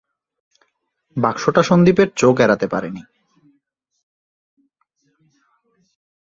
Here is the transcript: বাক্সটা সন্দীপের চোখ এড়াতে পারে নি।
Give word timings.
বাক্সটা 1.17 1.61
সন্দীপের 1.63 2.09
চোখ 2.15 2.35
এড়াতে 2.39 2.67
পারে 2.67 2.89
নি। 2.89 3.01